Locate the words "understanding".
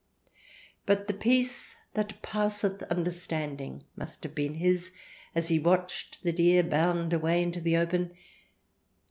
2.89-3.83